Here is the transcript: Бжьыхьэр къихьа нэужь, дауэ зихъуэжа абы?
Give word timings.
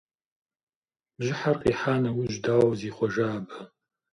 Бжьыхьэр 1.17 1.55
къихьа 1.61 1.95
нэужь, 2.03 2.37
дауэ 2.43 2.73
зихъуэжа 2.79 3.27
абы? 3.37 3.55